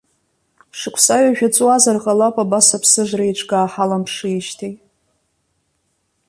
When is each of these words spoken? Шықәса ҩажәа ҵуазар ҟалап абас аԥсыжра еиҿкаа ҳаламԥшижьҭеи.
Шықәса 0.79 1.17
ҩажәа 1.23 1.49
ҵуазар 1.55 1.97
ҟалап 2.03 2.35
абас 2.43 2.67
аԥсыжра 2.77 3.23
еиҿкаа 3.27 3.71
ҳаламԥшижьҭеи. 3.71 4.73